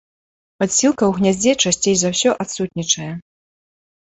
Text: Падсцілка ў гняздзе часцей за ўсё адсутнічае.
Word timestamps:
Падсцілка 0.61 1.03
ў 1.07 1.11
гняздзе 1.17 1.53
часцей 1.65 1.95
за 2.01 2.07
ўсё 2.15 2.29
адсутнічае. 2.47 3.11